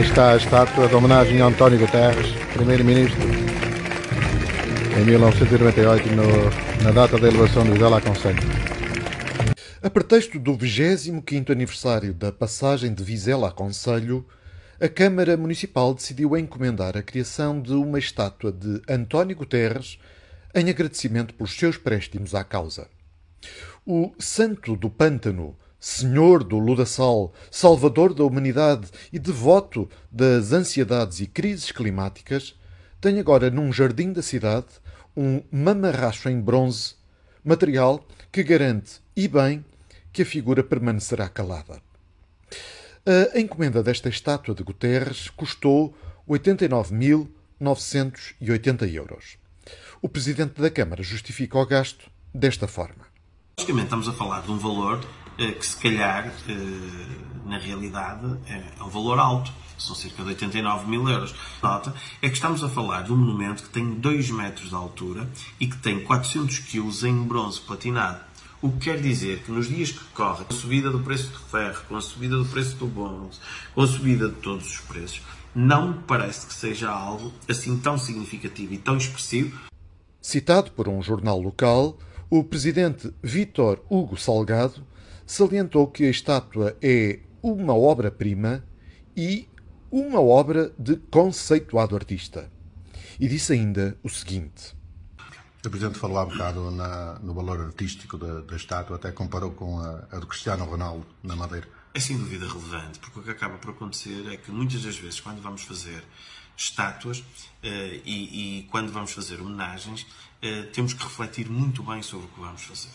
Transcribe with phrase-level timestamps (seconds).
[0.00, 3.20] está a estátua de homenagem a António Guterres, primeiro-ministro,
[4.98, 8.38] em 1998, no, na data da elevação de Vizela a Conselho.
[9.82, 14.26] A pretexto do 25º aniversário da passagem de Vizela a Conselho,
[14.80, 19.98] a Câmara Municipal decidiu encomendar a criação de uma estátua de António Guterres
[20.54, 22.88] em agradecimento pelos seus préstimos à causa.
[23.86, 31.26] O Santo do Pântano, Senhor do Ludassal, Salvador da humanidade e devoto das ansiedades e
[31.26, 32.54] crises climáticas,
[33.00, 34.66] tem agora num jardim da cidade
[35.16, 36.96] um mamarracho em bronze,
[37.42, 39.64] material que garante, e bem,
[40.12, 41.80] que a figura permanecerá calada.
[43.34, 45.96] A encomenda desta estátua de Guterres custou
[46.28, 49.38] 89.980 euros.
[50.02, 53.06] O presidente da Câmara justifica o gasto desta forma.
[53.56, 55.00] Basicamente, estamos a falar de um valor
[55.46, 59.52] que, se calhar, eh, na realidade, é um valor alto.
[59.78, 61.34] São cerca de 89 mil euros.
[61.62, 65.28] Nota é que estamos a falar de um monumento que tem 2 metros de altura
[65.58, 68.20] e que tem 400 quilos em bronze platinado.
[68.60, 71.38] O que quer dizer que nos dias que correm, com a subida do preço do
[71.38, 73.40] ferro, com a subida do preço do bónus,
[73.74, 75.22] com a subida de todos os preços,
[75.54, 79.58] não parece que seja algo assim tão significativo e tão expressivo.
[80.20, 81.96] Citado por um jornal local,
[82.30, 84.86] o presidente Vítor Hugo Salgado
[85.26, 88.64] salientou que a estátua é uma obra-prima
[89.16, 89.48] e
[89.90, 92.48] uma obra de conceituado artista.
[93.18, 94.76] E disse ainda o seguinte.
[95.66, 99.50] O Presidente falou há um bocado na, no valor artístico da, da, estátua, até comparou
[99.50, 101.66] com a, a do Cristiano Ronaldo na Madeira.
[101.92, 105.20] É sem dúvida relevante, porque o que acaba por acontecer é que muitas das vezes,
[105.20, 106.04] quando vamos fazer
[106.56, 107.24] estátuas uh,
[108.04, 112.40] e, e, quando vamos fazer homenagens, uh, temos que refletir muito bem sobre o que
[112.40, 112.90] vamos fazer.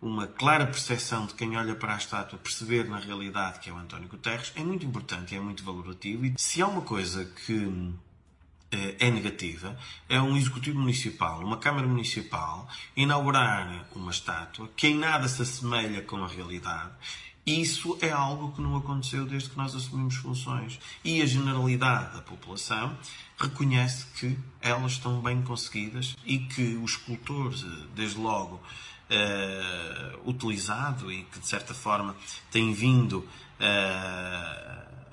[0.00, 3.76] Uma clara percepção de quem olha para a estátua, perceber na realidade que é o
[3.76, 6.26] António Guterres, é muito importante é muito valorativo.
[6.26, 7.94] E se há uma coisa que
[8.98, 9.76] é negativa
[10.08, 16.02] é um executivo municipal, uma Câmara Municipal, inaugurar uma estátua que em nada se assemelha
[16.02, 16.92] com a realidade.
[17.44, 20.78] Isso é algo que não aconteceu desde que nós assumimos funções.
[21.04, 22.96] E a generalidade da população
[23.36, 27.52] reconhece que elas estão bem conseguidas e que o escultor,
[27.96, 28.60] desde logo,
[29.10, 32.14] uh, utilizado e que de certa forma
[32.50, 33.26] tem vindo uh,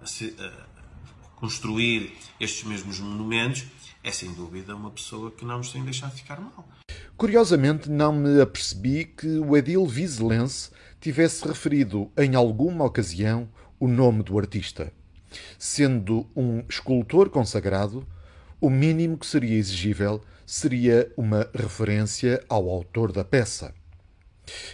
[0.04, 0.36] a, se,
[1.40, 3.66] construir estes mesmos monumentos,
[4.04, 6.68] é sem dúvida uma pessoa que não nos tem deixado ficar mal.
[7.18, 10.70] Curiosamente, não me apercebi que o edil vizelense
[11.02, 13.50] tivesse referido em alguma ocasião
[13.80, 14.92] o nome do artista.
[15.58, 18.08] Sendo um escultor consagrado,
[18.60, 23.74] o mínimo que seria exigível seria uma referência ao autor da peça.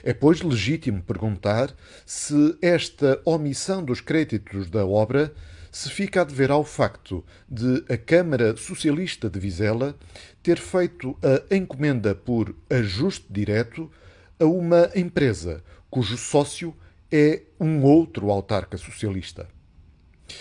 [0.04, 1.76] É, pois, legítimo perguntar
[2.06, 5.34] se esta omissão dos créditos da obra
[5.76, 9.94] se fica a dever ao facto de a Câmara Socialista de Vizela
[10.42, 13.92] ter feito a encomenda por ajuste direto
[14.40, 16.74] a uma empresa cujo sócio
[17.12, 19.50] é um outro autarca socialista.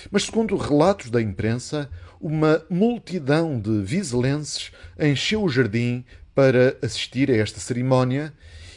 [0.09, 1.91] Mas, segundo relatos da imprensa,
[2.21, 8.33] uma multidão de vizelenses encheu o jardim para assistir a esta cerimónia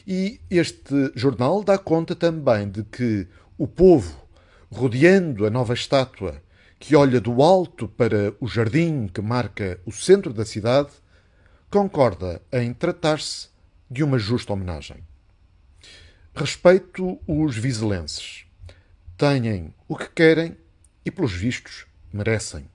[0.08, 3.28] e este jornal dá conta também de que
[3.60, 4.28] o povo,
[4.72, 6.42] rodeando a nova estátua,
[6.80, 10.92] que olha do alto para o jardim que marca o centro da cidade,
[11.70, 13.50] concorda em tratar-se
[13.90, 14.98] de uma justa homenagem.
[16.36, 18.46] Respeito os vizelenses.
[19.18, 20.56] Têm o que querem
[21.04, 22.70] e, pelos vistos, merecem.